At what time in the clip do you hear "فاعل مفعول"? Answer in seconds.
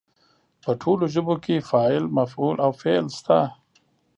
1.69-2.57